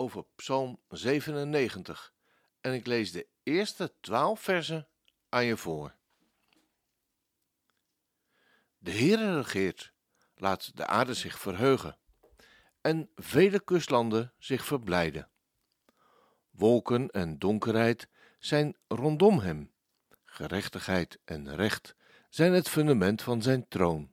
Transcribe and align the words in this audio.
over 0.00 0.24
Psalm 0.36 0.80
97. 0.88 2.12
En 2.60 2.74
ik 2.74 2.86
lees 2.86 3.12
de 3.12 3.26
eerste 3.42 3.94
twaalf 4.00 4.40
versen 4.40 4.88
aan 5.28 5.44
je 5.44 5.56
voor. 5.56 5.94
De 8.78 8.90
Heere 8.90 9.36
regeert, 9.36 9.92
laat 10.34 10.76
de 10.76 10.86
aarde 10.86 11.14
zich 11.14 11.38
verheugen 11.38 11.98
en 12.80 13.10
vele 13.14 13.60
kustlanden 13.60 14.32
zich 14.38 14.64
verblijden. 14.64 15.30
Wolken 16.50 17.10
en 17.10 17.38
donkerheid 17.38 18.08
zijn 18.38 18.76
rondom 18.88 19.38
hem, 19.38 19.72
gerechtigheid 20.24 21.18
en 21.24 21.54
recht 21.56 21.94
zijn 22.28 22.52
het 22.52 22.68
fundament 22.68 23.22
van 23.22 23.42
zijn 23.42 23.68
troon. 23.68 24.10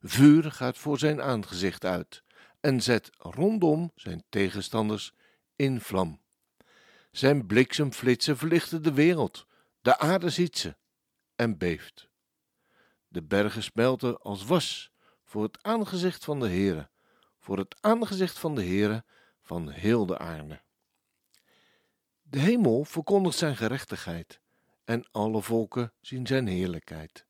Vuur 0.00 0.52
gaat 0.52 0.78
voor 0.78 0.98
zijn 0.98 1.22
aangezicht 1.22 1.84
uit 1.84 2.24
en 2.66 2.82
zet 2.82 3.10
rondom 3.18 3.92
zijn 3.94 4.24
tegenstanders 4.28 5.12
in 5.56 5.80
vlam. 5.80 6.20
Zijn 7.10 7.46
bliksemflitsen 7.46 8.36
verlichten 8.36 8.82
de 8.82 8.92
wereld, 8.92 9.46
de 9.80 9.98
aarde 9.98 10.30
ziet 10.30 10.58
ze 10.58 10.76
en 11.36 11.58
beeft. 11.58 12.08
De 13.08 13.22
bergen 13.22 13.62
smelten 13.62 14.20
als 14.20 14.44
was 14.44 14.92
voor 15.24 15.42
het 15.42 15.62
aangezicht 15.62 16.24
van 16.24 16.40
de 16.40 16.48
Heere, 16.48 16.90
voor 17.38 17.58
het 17.58 17.76
aangezicht 17.80 18.38
van 18.38 18.54
de 18.54 18.64
Heere 18.64 19.04
van 19.42 19.70
heel 19.70 20.06
de 20.06 20.18
aarde. 20.18 20.62
De 22.22 22.38
hemel 22.38 22.84
verkondigt 22.84 23.38
zijn 23.38 23.56
gerechtigheid 23.56 24.40
en 24.84 25.08
alle 25.10 25.42
volken 25.42 25.92
zien 26.00 26.26
zijn 26.26 26.46
heerlijkheid. 26.46 27.26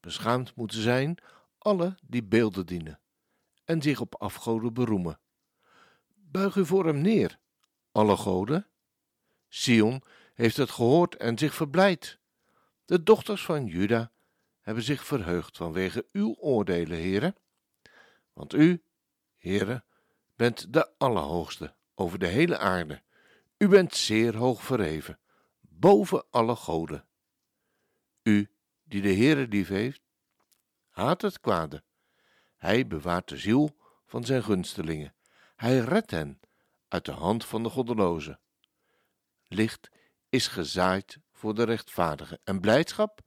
Beschaamd 0.00 0.54
moeten 0.54 0.80
zijn 0.80 1.18
alle 1.58 1.98
die 2.02 2.22
beelden 2.24 2.66
dienen 2.66 2.98
en 3.64 3.82
zich 3.82 4.00
op 4.00 4.14
afgoden 4.14 4.74
beroemen. 4.74 5.20
Buig 6.14 6.56
u 6.56 6.66
voor 6.66 6.86
hem 6.86 7.00
neer, 7.00 7.38
alle 7.92 8.16
goden. 8.16 8.68
Sion 9.48 10.02
heeft 10.34 10.56
het 10.56 10.70
gehoord 10.70 11.16
en 11.16 11.38
zich 11.38 11.54
verblijd. 11.54 12.18
De 12.84 13.02
dochters 13.02 13.44
van 13.44 13.66
Juda 13.66 14.12
hebben 14.60 14.84
zich 14.84 15.04
verheugd 15.04 15.56
vanwege 15.56 16.06
uw 16.12 16.34
oordelen, 16.38 16.98
heren. 16.98 17.36
Want 18.32 18.54
u, 18.54 18.82
heren, 19.36 19.84
bent 20.36 20.72
de 20.72 20.98
Allerhoogste 20.98 21.74
over 21.94 22.18
de 22.18 22.26
hele 22.26 22.58
aarde. 22.58 23.02
U 23.56 23.68
bent 23.68 23.94
zeer 23.94 24.36
hoog 24.36 24.62
verheven, 24.62 25.18
boven 25.60 26.24
alle 26.30 26.56
goden. 26.56 27.06
U, 28.22 28.50
die 28.82 29.02
de 29.02 29.14
Heere 29.14 29.48
lief 29.48 29.68
heeft, 29.68 30.02
haat 30.88 31.22
het 31.22 31.40
kwade. 31.40 31.82
Hij 32.64 32.86
bewaart 32.86 33.28
de 33.28 33.36
ziel 33.36 33.76
van 34.06 34.24
zijn 34.24 34.42
gunstelingen. 34.42 35.14
Hij 35.56 35.78
redt 35.78 36.10
hen 36.10 36.40
uit 36.88 37.04
de 37.04 37.12
hand 37.12 37.44
van 37.44 37.62
de 37.62 37.68
goddelozen. 37.68 38.40
Licht 39.46 39.90
is 40.28 40.46
gezaaid 40.46 41.18
voor 41.32 41.54
de 41.54 41.62
rechtvaardigen 41.62 42.40
en 42.44 42.60
blijdschap 42.60 43.20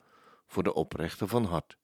voor 0.47 0.63
de 0.63 0.73
oprechte 0.73 1.27
van 1.27 1.45
hart. 1.45 1.77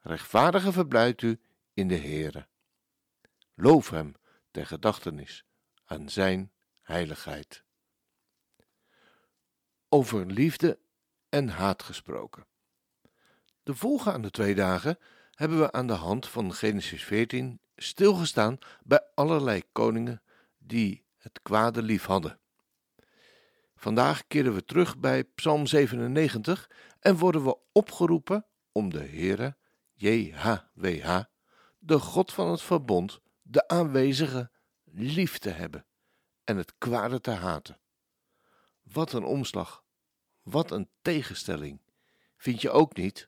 Rechtvaardige 0.00 0.72
verblijdt 0.72 1.22
u 1.22 1.40
in 1.74 1.88
de 1.88 1.96
Heere. 1.96 2.48
Loof 3.54 3.90
hem 3.90 4.14
ter 4.50 4.66
gedachtenis 4.66 5.44
aan 5.84 6.08
zijn 6.08 6.52
heiligheid. 6.80 7.64
Over 9.88 10.26
liefde 10.26 10.78
en 11.28 11.48
haat 11.48 11.82
gesproken. 11.82 12.46
De 13.62 13.74
volgende 13.74 14.30
twee 14.30 14.54
dagen 14.54 14.98
hebben 15.38 15.58
we 15.58 15.72
aan 15.72 15.86
de 15.86 15.92
hand 15.92 16.28
van 16.28 16.54
Genesis 16.54 17.04
14 17.04 17.60
stilgestaan 17.76 18.58
bij 18.82 19.00
allerlei 19.14 19.62
koningen 19.72 20.22
die 20.58 21.04
het 21.16 21.42
kwade 21.42 21.82
lief 21.82 22.04
hadden. 22.04 22.40
Vandaag 23.76 24.26
keren 24.26 24.54
we 24.54 24.64
terug 24.64 24.98
bij 24.98 25.24
Psalm 25.24 25.66
97 25.66 26.70
en 27.00 27.16
worden 27.16 27.44
we 27.44 27.58
opgeroepen 27.72 28.46
om 28.72 28.90
de 28.90 29.04
Heere, 29.04 29.56
JHWH, 29.94 31.20
de 31.78 31.98
God 31.98 32.32
van 32.32 32.50
het 32.50 32.62
verbond, 32.62 33.20
de 33.42 33.68
aanwezige, 33.68 34.50
lief 34.84 35.38
te 35.38 35.50
hebben 35.50 35.86
en 36.44 36.56
het 36.56 36.74
kwade 36.78 37.20
te 37.20 37.30
haten. 37.30 37.80
Wat 38.82 39.12
een 39.12 39.24
omslag, 39.24 39.84
wat 40.42 40.70
een 40.70 40.88
tegenstelling, 41.02 41.80
vind 42.36 42.60
je 42.60 42.70
ook 42.70 42.96
niet? 42.96 43.27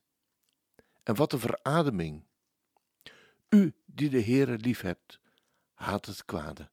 En 1.03 1.15
wat 1.15 1.33
een 1.33 1.39
verademing. 1.39 2.27
U 3.49 3.75
die 3.87 4.11
de 4.11 4.23
Heere 4.23 4.59
lief 4.59 4.81
hebt, 4.81 5.21
haat 5.75 6.07
het 6.07 6.25
kwade. 6.25 6.71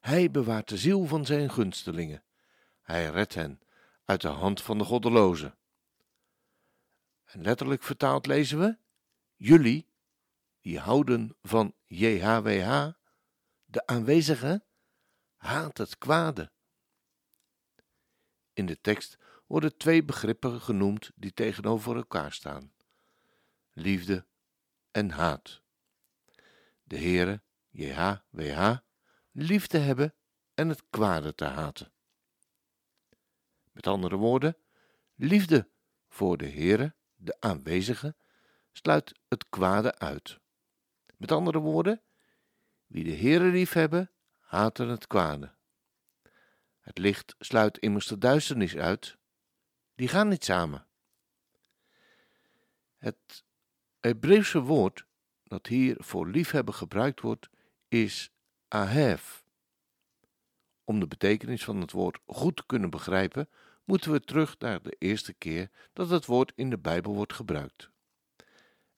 Hij 0.00 0.30
bewaart 0.30 0.68
de 0.68 0.76
ziel 0.76 1.04
van 1.06 1.26
zijn 1.26 1.50
gunstelingen. 1.50 2.24
Hij 2.82 3.10
redt 3.10 3.34
hen 3.34 3.60
uit 4.04 4.20
de 4.20 4.28
hand 4.28 4.62
van 4.62 4.78
de 4.78 4.84
goddelozen. 4.84 5.58
En 7.24 7.42
letterlijk 7.42 7.82
vertaald 7.82 8.26
lezen 8.26 8.58
we: 8.58 8.78
Jullie, 9.36 9.88
die 10.60 10.78
houden 10.78 11.36
van 11.42 11.74
JHWH, 11.84 12.88
de 13.64 13.86
aanwezige, 13.86 14.64
haat 15.36 15.78
het 15.78 15.98
kwade. 15.98 16.52
In 18.52 18.66
de 18.66 18.80
tekst 18.80 19.18
worden 19.46 19.76
twee 19.76 20.04
begrippen 20.04 20.60
genoemd 20.60 21.10
die 21.14 21.32
tegenover 21.32 21.96
elkaar 21.96 22.32
staan 22.32 22.73
liefde 23.74 24.26
en 24.90 25.10
haat. 25.10 25.62
De 26.82 26.98
Heere, 26.98 27.42
JHWH, 27.70 28.76
liefde 29.30 29.78
hebben 29.78 30.14
en 30.54 30.68
het 30.68 30.82
kwade 30.90 31.34
te 31.34 31.44
haten. 31.44 31.92
Met 33.72 33.86
andere 33.86 34.16
woorden, 34.16 34.56
liefde 35.14 35.68
voor 36.08 36.36
de 36.36 36.48
Heere, 36.48 36.94
de 37.14 37.36
aanwezige, 37.40 38.16
sluit 38.72 39.18
het 39.28 39.48
kwade 39.48 39.98
uit. 39.98 40.38
Met 41.16 41.32
andere 41.32 41.58
woorden, 41.58 42.02
wie 42.86 43.04
de 43.04 43.16
Heere 43.16 43.44
lief 43.44 43.72
hebben, 43.72 44.10
haten 44.38 44.88
het 44.88 45.06
kwade. 45.06 45.54
Het 46.80 46.98
licht 46.98 47.34
sluit 47.38 47.78
immers 47.78 48.06
de 48.06 48.18
duisternis 48.18 48.76
uit. 48.76 49.18
Die 49.94 50.08
gaan 50.08 50.28
niet 50.28 50.44
samen. 50.44 50.86
Het 52.96 53.44
Hebreeuwse 54.04 54.60
woord 54.60 55.06
dat 55.44 55.66
hier 55.66 55.96
voor 55.98 56.28
liefhebben 56.28 56.74
gebruikt 56.74 57.20
wordt, 57.20 57.50
is 57.88 58.32
ahev. 58.68 59.40
Om 60.84 61.00
de 61.00 61.06
betekenis 61.06 61.64
van 61.64 61.80
het 61.80 61.92
woord 61.92 62.18
goed 62.26 62.56
te 62.56 62.66
kunnen 62.66 62.90
begrijpen, 62.90 63.48
moeten 63.84 64.12
we 64.12 64.20
terug 64.20 64.58
naar 64.58 64.82
de 64.82 64.96
eerste 64.98 65.32
keer 65.32 65.70
dat 65.92 66.10
het 66.10 66.26
woord 66.26 66.52
in 66.54 66.70
de 66.70 66.78
Bijbel 66.78 67.14
wordt 67.14 67.32
gebruikt. 67.32 67.90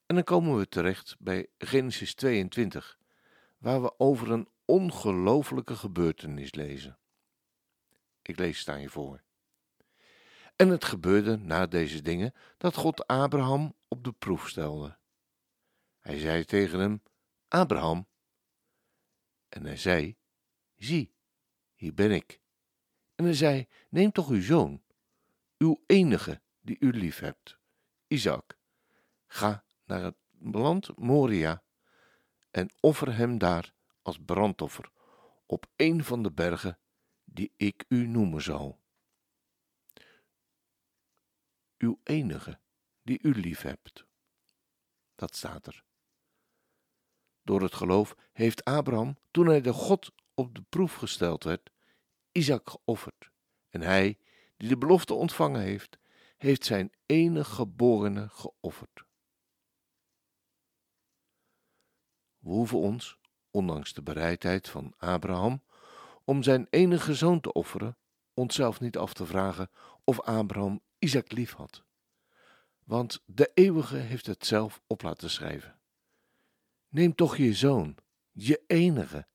En 0.06 0.14
dan 0.14 0.24
komen 0.24 0.56
we 0.56 0.68
terecht 0.68 1.16
bij 1.18 1.46
Genesis 1.58 2.14
22, 2.14 2.98
waar 3.58 3.82
we 3.82 3.98
over 3.98 4.30
een 4.30 4.48
ongelofelijke 4.64 5.76
gebeurtenis 5.76 6.54
lezen. 6.54 6.98
Ik 8.22 8.38
lees 8.38 8.58
het 8.58 8.68
aan 8.68 8.80
je 8.80 8.88
voor. 8.88 9.22
En 10.56 10.68
het 10.68 10.84
gebeurde 10.84 11.36
na 11.36 11.66
deze 11.66 12.02
dingen 12.02 12.34
dat 12.56 12.74
God 12.74 13.06
Abraham 13.06 13.74
op 13.88 14.04
de 14.04 14.12
proef 14.12 14.48
stelde. 14.48 14.98
Hij 16.00 16.18
zei 16.18 16.44
tegen 16.44 16.78
hem: 16.78 17.02
Abraham. 17.48 18.06
En 19.48 19.64
hij 19.64 19.76
zei: 19.76 20.16
Zie, 20.76 21.14
hier 21.74 21.94
ben 21.94 22.10
ik. 22.10 22.40
En 23.14 23.24
hij 23.24 23.34
zei: 23.34 23.66
Neem 23.88 24.12
toch 24.12 24.28
uw 24.28 24.42
zoon, 24.42 24.82
uw 25.58 25.82
enige 25.86 26.42
die 26.60 26.76
u 26.80 26.90
lief 26.90 27.18
hebt, 27.18 27.58
Isaac. 28.06 28.58
Ga 29.26 29.64
naar 29.84 30.02
het 30.02 30.16
land 30.40 30.96
Moria 30.98 31.62
en 32.50 32.70
offer 32.80 33.16
hem 33.16 33.38
daar 33.38 33.72
als 34.02 34.18
brandoffer 34.24 34.90
op 35.46 35.66
een 35.76 36.04
van 36.04 36.22
de 36.22 36.32
bergen 36.32 36.78
die 37.24 37.52
ik 37.56 37.84
u 37.88 38.06
noemen 38.06 38.42
zal. 38.42 38.84
Uw 41.78 42.00
enige 42.02 42.58
die 43.02 43.18
u 43.22 43.40
lief 43.40 43.62
hebt. 43.62 44.06
Dat 45.14 45.36
staat 45.36 45.66
er. 45.66 45.84
Door 47.42 47.62
het 47.62 47.74
geloof 47.74 48.16
heeft 48.32 48.64
Abraham, 48.64 49.16
toen 49.30 49.46
hij 49.46 49.60
de 49.60 49.72
God 49.72 50.12
op 50.34 50.54
de 50.54 50.62
proef 50.62 50.94
gesteld 50.94 51.44
werd, 51.44 51.70
Isaac 52.32 52.70
geofferd. 52.70 53.30
En 53.70 53.80
hij, 53.80 54.18
die 54.56 54.68
de 54.68 54.78
belofte 54.78 55.14
ontvangen 55.14 55.60
heeft, 55.60 55.98
heeft 56.36 56.64
zijn 56.64 56.92
enige 57.06 57.50
geborene 57.50 58.28
geofferd. 58.28 59.04
We 62.38 62.48
hoeven 62.52 62.78
ons, 62.78 63.18
ondanks 63.50 63.92
de 63.92 64.02
bereidheid 64.02 64.68
van 64.68 64.94
Abraham, 64.96 65.62
om 66.24 66.42
zijn 66.42 66.66
enige 66.70 67.14
zoon 67.14 67.40
te 67.40 67.52
offeren, 67.52 67.96
onszelf 68.34 68.80
niet 68.80 68.96
af 68.96 69.14
te 69.14 69.26
vragen 69.26 69.70
of 70.04 70.20
Abraham 70.20 70.80
Isaac 70.98 71.32
lief 71.32 71.52
had. 71.52 71.84
Want 72.84 73.22
de 73.26 73.50
eeuwige 73.54 73.96
heeft 73.96 74.26
het 74.26 74.46
zelf 74.46 74.82
op 74.86 75.02
laten 75.02 75.30
schrijven. 75.30 75.78
Neem 76.88 77.14
toch 77.14 77.36
je 77.36 77.54
zoon, 77.54 77.96
je 78.32 78.64
enige, 78.66 79.26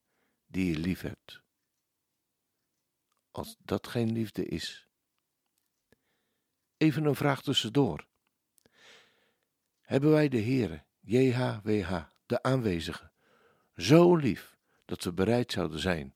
die 0.45 0.71
je 0.71 0.79
lief 0.79 1.01
hebt. 1.01 1.41
Als 3.31 3.55
dat 3.59 3.87
geen 3.87 4.11
liefde 4.11 4.45
is. 4.45 4.87
Even 6.77 7.05
een 7.05 7.15
vraag 7.15 7.41
tussendoor. 7.41 8.07
Hebben 9.81 10.11
wij 10.11 10.29
de 10.29 10.41
Heere, 10.41 10.85
JHWH, 10.99 12.03
de 12.25 12.43
aanwezige, 12.43 13.11
zo 13.75 14.15
lief 14.15 14.57
dat 14.85 15.03
we 15.03 15.13
bereid 15.13 15.51
zouden 15.51 15.79
zijn 15.79 16.13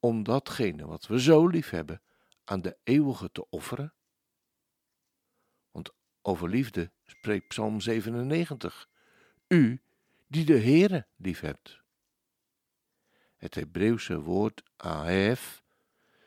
om 0.00 0.22
datgene 0.22 0.86
wat 0.86 1.06
we 1.06 1.20
zo 1.20 1.46
lief 1.46 1.70
hebben 1.70 2.02
aan 2.44 2.62
de 2.62 2.78
eeuwige 2.82 3.32
te 3.32 3.48
offeren? 3.50 3.94
Over 6.22 6.48
liefde 6.48 6.90
spreekt 7.06 7.48
Psalm 7.48 7.80
97. 7.80 8.88
U 9.48 9.80
die 10.26 10.44
de 10.44 10.58
Heere 10.58 11.06
lief 11.16 11.40
hebt. 11.40 11.80
Het 13.36 13.54
Hebreeuwse 13.54 14.20
woord 14.20 14.62
ahef 14.76 15.62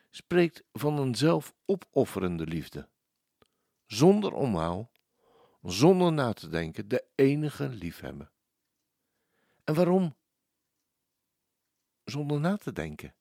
spreekt 0.09 0.63
van 0.71 0.97
een 0.97 1.15
zelfopofferende 1.15 2.45
liefde. 2.45 2.89
Zonder 3.85 4.33
omhaal, 4.33 4.91
zonder 5.61 6.13
na 6.13 6.33
te 6.33 6.49
denken, 6.49 6.87
de 6.87 7.05
enige 7.15 7.69
liefhebben. 7.69 8.31
En 9.63 9.73
waarom? 9.73 10.15
Zonder 12.03 12.39
na 12.39 12.57
te 12.57 12.71
denken. 12.71 13.13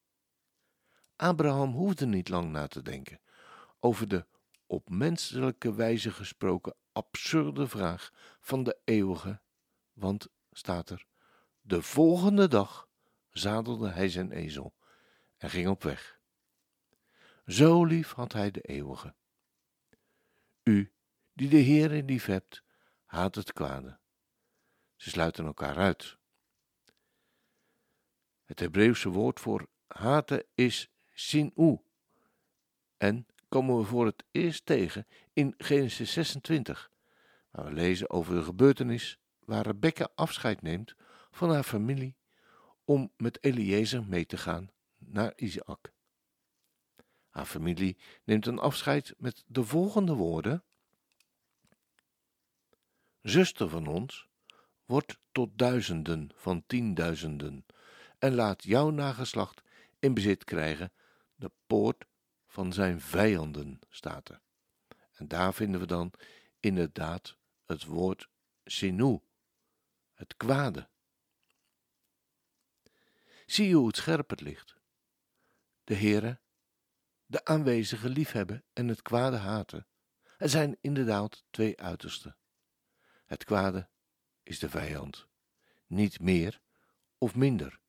Abraham 1.16 1.72
hoefde 1.72 2.06
niet 2.06 2.28
lang 2.28 2.50
na 2.50 2.66
te 2.66 2.82
denken 2.82 3.20
over 3.80 4.08
de 4.08 4.26
op 4.72 4.88
menselijke 4.90 5.74
wijze 5.74 6.10
gesproken 6.10 6.74
absurde 6.92 7.68
vraag 7.68 8.10
van 8.40 8.62
de 8.62 8.78
eeuwige, 8.84 9.40
want 9.92 10.28
staat 10.50 10.90
er, 10.90 11.06
de 11.60 11.82
volgende 11.82 12.48
dag 12.48 12.88
zadelde 13.30 13.88
hij 13.90 14.08
zijn 14.08 14.32
ezel 14.32 14.74
en 15.36 15.50
ging 15.50 15.68
op 15.68 15.82
weg. 15.82 16.20
Zo 17.46 17.84
lief 17.84 18.12
had 18.12 18.32
hij 18.32 18.50
de 18.50 18.60
eeuwige. 18.60 19.14
U, 20.62 20.92
die 21.32 21.48
de 21.48 21.62
Heere 21.62 22.02
lief 22.02 22.26
hebt, 22.26 22.62
haat 23.04 23.34
het 23.34 23.52
kwade. 23.52 23.98
Ze 24.96 25.10
sluiten 25.10 25.44
elkaar 25.44 25.76
uit. 25.76 26.16
Het 28.44 28.60
Hebreeuwse 28.60 29.08
woord 29.08 29.40
voor 29.40 29.68
haten 29.86 30.44
is 30.54 30.90
sinu. 31.12 31.80
En 32.96 33.26
komen 33.52 33.78
we 33.78 33.84
voor 33.84 34.06
het 34.06 34.24
eerst 34.30 34.66
tegen 34.66 35.06
in 35.32 35.54
Genesis 35.58 36.12
26, 36.12 36.90
waar 37.50 37.64
we 37.64 37.72
lezen 37.72 38.10
over 38.10 38.34
de 38.34 38.42
gebeurtenis 38.42 39.18
waar 39.44 39.66
Rebecca 39.66 40.08
afscheid 40.14 40.62
neemt 40.62 40.94
van 41.30 41.50
haar 41.50 41.62
familie 41.62 42.16
om 42.84 43.12
met 43.16 43.44
Eliezer 43.44 44.04
mee 44.04 44.26
te 44.26 44.36
gaan 44.36 44.70
naar 44.98 45.32
Isaac. 45.36 45.92
Haar 47.28 47.44
familie 47.44 47.96
neemt 48.24 48.46
een 48.46 48.58
afscheid 48.58 49.14
met 49.18 49.44
de 49.46 49.64
volgende 49.64 50.14
woorden: 50.14 50.64
Zuster 53.22 53.68
van 53.68 53.86
ons, 53.86 54.28
wordt 54.84 55.18
tot 55.32 55.58
duizenden 55.58 56.30
van 56.34 56.62
tienduizenden 56.66 57.66
en 58.18 58.34
laat 58.34 58.64
jouw 58.64 58.90
nageslacht 58.90 59.62
in 59.98 60.14
bezit 60.14 60.44
krijgen 60.44 60.92
de 61.34 61.50
poort 61.66 62.04
van 62.52 62.72
zijn 62.72 63.00
vijanden, 63.00 63.78
staat 63.88 64.28
er. 64.28 64.40
En 65.12 65.28
daar 65.28 65.54
vinden 65.54 65.80
we 65.80 65.86
dan 65.86 66.12
inderdaad 66.60 67.36
het 67.64 67.84
woord 67.84 68.28
sinu, 68.64 69.20
het 70.12 70.36
kwade. 70.36 70.88
Zie 73.46 73.74
hoe 73.74 73.86
het 73.86 73.96
scherp 73.96 74.30
het 74.30 74.40
ligt? 74.40 74.76
De 75.84 75.94
Heere, 75.94 76.40
de 77.26 77.44
aanwezige 77.44 78.08
liefhebben 78.08 78.64
en 78.72 78.88
het 78.88 79.02
kwade 79.02 79.36
haten. 79.36 79.86
Er 80.38 80.48
zijn 80.48 80.76
inderdaad 80.80 81.44
twee 81.50 81.80
uitersten. 81.80 82.36
Het 83.24 83.44
kwade 83.44 83.88
is 84.42 84.58
de 84.58 84.68
vijand, 84.68 85.26
niet 85.86 86.20
meer 86.20 86.60
of 87.18 87.34
minder. 87.34 87.80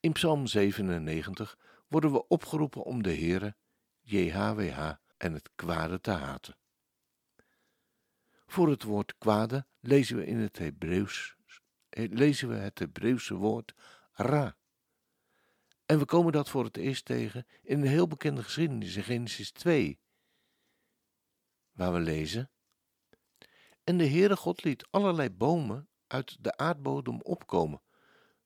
In 0.00 0.12
Psalm 0.12 0.46
97 0.46 1.58
worden 1.88 2.12
we 2.12 2.26
opgeroepen 2.28 2.82
om 2.82 3.02
de 3.02 3.14
Heere, 3.14 3.56
JHWH 4.00 4.92
en 5.16 5.32
het 5.32 5.50
kwade 5.54 6.00
te 6.00 6.10
haten. 6.10 6.56
Voor 8.46 8.68
het 8.68 8.82
woord 8.82 9.18
kwade 9.18 9.66
lezen 9.80 10.16
we 10.16 10.26
in 10.26 10.36
het 10.36 10.58
Hebreeuws 10.58 11.36
eh, 11.88 12.10
lezen 12.10 12.48
we 12.48 12.54
het 12.54 12.78
Hebreeuwse 12.78 13.34
woord 13.34 13.74
ra. 14.12 14.56
En 15.86 15.98
we 15.98 16.04
komen 16.04 16.32
dat 16.32 16.48
voor 16.48 16.64
het 16.64 16.76
eerst 16.76 17.04
tegen 17.04 17.46
in 17.62 17.80
een 17.80 17.86
heel 17.86 18.06
bekende 18.06 18.42
geschiedenis 18.42 18.96
in 18.96 19.02
Genesis 19.02 19.50
2, 19.50 20.00
waar 21.72 21.92
we 21.92 21.98
lezen: 21.98 22.50
En 23.84 23.98
de 23.98 24.08
Heere 24.08 24.36
God 24.36 24.64
liet 24.64 24.86
allerlei 24.90 25.30
bomen 25.30 25.88
uit 26.06 26.36
de 26.40 26.56
aardbodem 26.56 27.20
opkomen, 27.20 27.82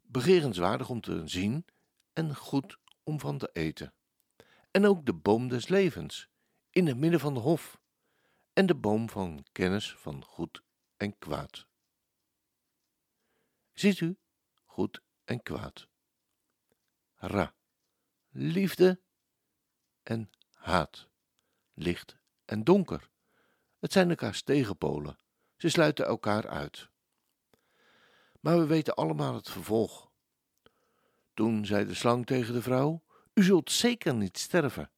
begerenswaardig 0.00 0.88
om 0.88 1.00
te 1.00 1.22
zien 1.28 1.64
en 2.12 2.36
goed 2.36 2.78
om 3.02 3.20
van 3.20 3.38
te 3.38 3.50
eten. 3.52 3.94
En 4.70 4.86
ook 4.86 5.06
de 5.06 5.14
boom 5.14 5.48
des 5.48 5.68
levens, 5.68 6.28
in 6.70 6.86
het 6.86 6.96
midden 6.96 7.20
van 7.20 7.34
de 7.34 7.40
hof, 7.40 7.80
en 8.52 8.66
de 8.66 8.74
boom 8.74 9.08
van 9.08 9.44
kennis 9.52 9.94
van 9.96 10.24
goed 10.24 10.62
en 10.96 11.18
kwaad. 11.18 11.66
Ziet 13.72 14.00
u, 14.00 14.16
goed 14.64 15.02
en 15.24 15.42
kwaad. 15.42 15.88
Ra, 17.14 17.54
liefde 18.28 19.00
en 20.02 20.30
haat, 20.52 21.08
licht 21.72 22.16
en 22.44 22.64
donker. 22.64 23.10
Het 23.78 23.92
zijn 23.92 24.10
elkaars 24.10 24.42
tegenpolen, 24.42 25.18
ze 25.56 25.68
sluiten 25.68 26.06
elkaar 26.06 26.48
uit. 26.48 26.90
Maar 28.40 28.58
we 28.58 28.66
weten 28.66 28.94
allemaal 28.94 29.34
het 29.34 29.50
vervolg. 29.50 30.11
Toen 31.34 31.66
zei 31.66 31.86
de 31.86 31.94
slang 31.94 32.26
tegen 32.26 32.54
de 32.54 32.62
vrouw: 32.62 33.04
U 33.34 33.42
zult 33.42 33.70
zeker 33.70 34.14
niet 34.14 34.38
sterven. 34.38 34.90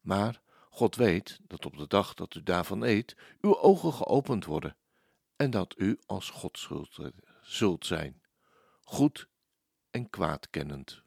Maar 0.00 0.42
God 0.70 0.96
weet 0.96 1.40
dat 1.42 1.66
op 1.66 1.76
de 1.76 1.86
dag 1.86 2.14
dat 2.14 2.34
u 2.34 2.42
daarvan 2.42 2.82
eet, 2.82 3.16
uw 3.40 3.58
ogen 3.58 3.92
geopend 3.92 4.44
worden 4.44 4.76
en 5.36 5.50
dat 5.50 5.74
u 5.78 5.98
als 6.06 6.30
God 6.30 6.58
zult, 6.58 6.98
zult 7.42 7.86
zijn, 7.86 8.22
goed 8.80 9.28
en 9.90 10.10
kwaad 10.10 10.50
kennend. 10.50 11.02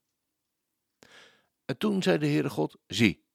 En 1.66 1.78
toen 1.78 2.04
zei 2.04 2.18
de 2.18 2.28
Heere 2.28 2.50
God: 2.50 2.78
Zie, 2.88 3.26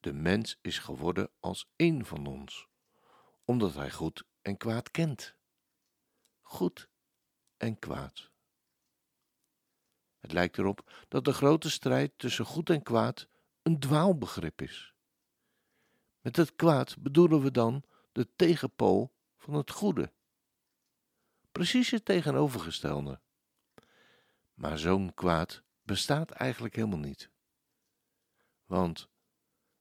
de 0.00 0.12
mens 0.12 0.58
is 0.62 0.78
geworden 0.78 1.30
als 1.40 1.70
één 1.76 2.04
van 2.04 2.26
ons, 2.26 2.68
omdat 3.44 3.74
hij 3.74 3.90
goed 3.90 4.24
en 4.42 4.56
kwaad 4.56 4.90
kent. 4.90 5.34
Goed 6.40 6.88
en 7.56 7.78
kwaad. 7.78 8.32
Het 10.24 10.32
lijkt 10.32 10.58
erop 10.58 10.92
dat 11.08 11.24
de 11.24 11.32
grote 11.32 11.70
strijd 11.70 12.12
tussen 12.16 12.44
goed 12.44 12.70
en 12.70 12.82
kwaad 12.82 13.28
een 13.62 13.78
dwaalbegrip 13.78 14.62
is. 14.62 14.94
Met 16.20 16.36
het 16.36 16.54
kwaad 16.54 16.96
bedoelen 16.98 17.42
we 17.42 17.50
dan 17.50 17.84
de 18.12 18.28
tegenpool 18.36 19.12
van 19.36 19.54
het 19.54 19.70
goede. 19.70 20.12
Precies 21.52 21.90
het 21.90 22.04
tegenovergestelde. 22.04 23.20
Maar 24.54 24.78
zo'n 24.78 25.14
kwaad 25.14 25.62
bestaat 25.82 26.30
eigenlijk 26.30 26.74
helemaal 26.74 26.98
niet. 26.98 27.30
Want 28.64 29.08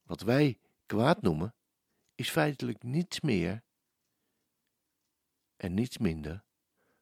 wat 0.04 0.22
wij 0.22 0.60
kwaad 0.86 1.22
noemen, 1.22 1.56
is 2.16 2.30
feitelijk 2.30 2.84
niets 2.84 3.20
meer 3.20 3.64
en 5.56 5.74
niets 5.74 5.98
minder 5.98 6.44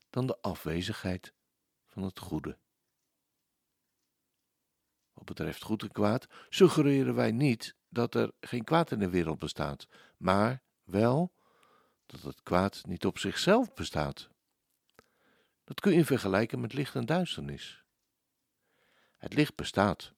dan 0.09 0.27
de 0.27 0.41
afwezigheid 0.41 1.33
van 1.85 2.03
het 2.03 2.19
goede. 2.19 2.57
Wat 5.21 5.35
betreft 5.35 5.63
goed 5.63 5.81
en 5.81 5.91
kwaad 5.91 6.27
suggereren 6.49 7.15
wij 7.15 7.31
niet 7.31 7.75
dat 7.89 8.15
er 8.15 8.31
geen 8.39 8.63
kwaad 8.63 8.91
in 8.91 8.99
de 8.99 9.09
wereld 9.09 9.39
bestaat, 9.39 9.87
maar 10.17 10.63
wel 10.83 11.33
dat 12.05 12.21
het 12.21 12.43
kwaad 12.43 12.81
niet 12.85 13.05
op 13.05 13.17
zichzelf 13.17 13.73
bestaat. 13.73 14.29
Dat 15.63 15.79
kun 15.79 15.93
je 15.93 16.05
vergelijken 16.05 16.59
met 16.59 16.73
licht 16.73 16.95
en 16.95 17.05
duisternis. 17.05 17.83
Het 19.17 19.33
licht 19.33 19.55
bestaat. 19.55 20.13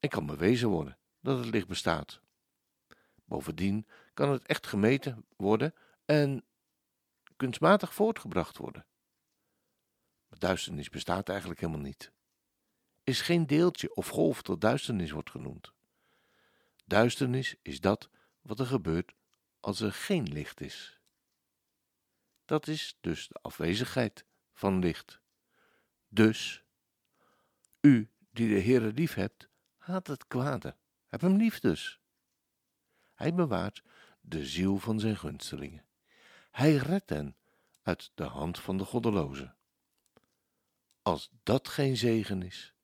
En 0.00 0.08
kan 0.08 0.26
bewezen 0.26 0.68
worden 0.68 0.98
dat 1.20 1.38
het 1.38 1.54
licht 1.54 1.68
bestaat. 1.68 2.20
Bovendien 3.24 3.86
kan 4.14 4.30
het 4.30 4.46
echt 4.46 4.66
gemeten 4.66 5.26
worden 5.36 5.74
en 6.04 6.44
kunstmatig 7.36 7.94
voortgebracht 7.94 8.56
worden. 8.56 8.86
Maar 10.28 10.38
duisternis 10.38 10.88
bestaat 10.88 11.28
eigenlijk 11.28 11.60
helemaal 11.60 11.82
niet. 11.82 12.12
Is 13.04 13.20
geen 13.20 13.46
deeltje 13.46 13.94
of 13.94 14.08
golf 14.08 14.42
dat 14.42 14.60
duisternis 14.60 15.10
wordt 15.10 15.30
genoemd. 15.30 15.72
Duisternis 16.84 17.54
is 17.62 17.80
dat 17.80 18.10
wat 18.40 18.60
er 18.60 18.66
gebeurt 18.66 19.12
als 19.60 19.80
er 19.80 19.92
geen 19.92 20.28
licht 20.28 20.60
is. 20.60 21.00
Dat 22.44 22.66
is 22.66 22.96
dus 23.00 23.28
de 23.28 23.38
afwezigheid 23.42 24.24
van 24.52 24.78
licht. 24.78 25.20
Dus, 26.08 26.64
u 27.80 28.10
die 28.30 28.48
de 28.48 28.60
Heere 28.60 28.92
lief 28.92 29.14
hebt, 29.14 29.48
haat 29.76 30.06
het 30.06 30.26
kwade. 30.26 30.76
Heb 31.06 31.20
hem 31.20 31.36
lief 31.36 31.58
dus. 31.58 32.00
Hij 33.14 33.34
bewaart 33.34 33.82
de 34.20 34.46
ziel 34.46 34.78
van 34.78 35.00
zijn 35.00 35.16
gunstelingen. 35.16 35.84
Hij 36.50 36.76
redt 36.76 37.10
hen 37.10 37.36
uit 37.82 38.10
de 38.14 38.24
hand 38.24 38.58
van 38.58 38.76
de 38.76 38.84
goddelozen. 38.84 39.56
Als 41.02 41.30
dat 41.42 41.68
geen 41.68 41.96
zegen 41.96 42.42
is. 42.42 42.74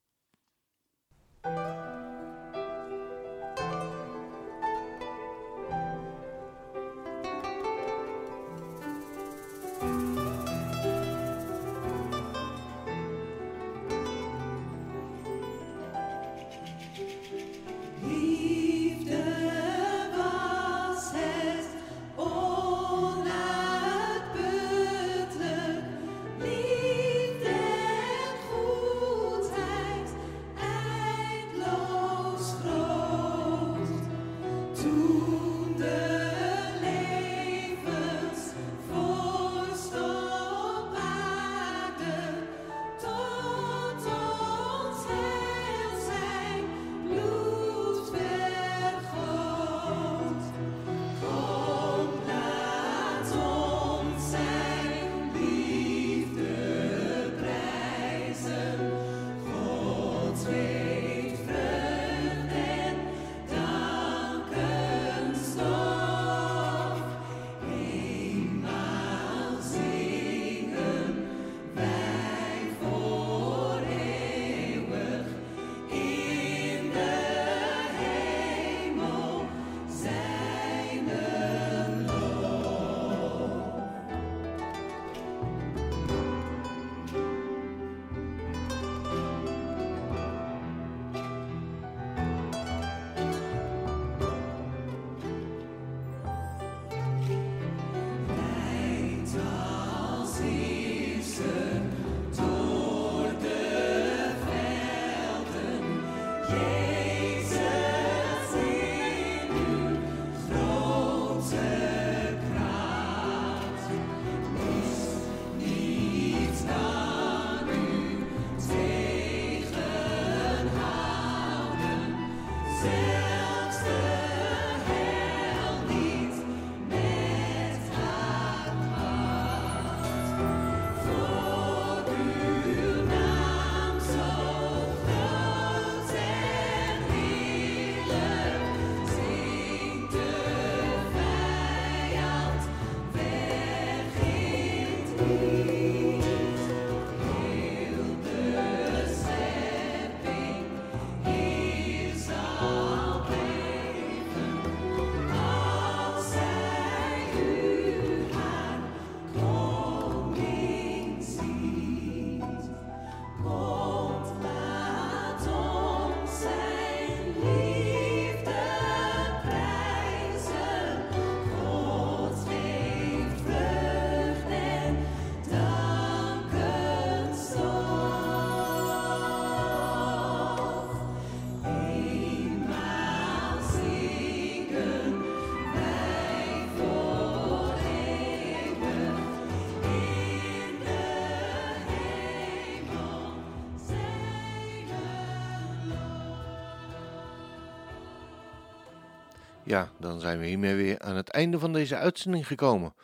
Ja, 199.67 199.93
dan 199.99 200.21
zijn 200.21 200.39
we 200.39 200.47
hiermee 200.47 200.75
weer 200.75 200.99
aan 200.99 201.17
het 201.17 201.29
einde 201.29 201.59
van 201.59 201.73
deze 201.73 201.97
uitzending 201.97 202.47
gekomen. 202.47 202.95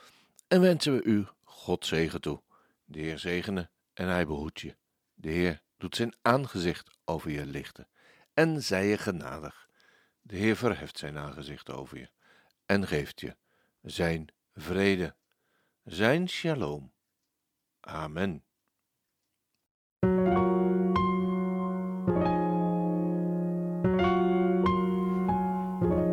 En 0.49 0.61
wensen 0.61 0.95
we 0.95 1.03
u 1.03 1.27
God 1.45 1.87
zegen 1.87 2.21
toe. 2.21 2.43
De 2.85 2.99
Heer 2.99 3.19
zegene 3.19 3.71
en 3.95 4.09
hij 4.09 4.27
behoedt 4.27 4.61
je. 4.61 4.77
De 5.15 5.29
Heer 5.29 5.63
doet 5.77 5.97
zijn 5.97 6.15
aangezicht 6.23 6.91
over 7.05 7.31
je 7.31 7.47
lichten 7.47 7.89
en 8.35 8.63
zij 8.63 8.87
je 8.87 8.99
genadig. 8.99 9.69
De 10.21 10.37
Heer 10.37 10.57
verheft 10.57 10.99
zijn 10.99 11.19
aangezicht 11.19 11.71
over 11.71 11.99
je 11.99 12.11
en 12.67 12.87
geeft 12.87 13.21
je 13.21 13.37
zijn 13.83 14.27
vrede, 14.55 15.15
zijn 15.85 16.29
shalom. 16.29 16.93
Amen. 17.81 18.45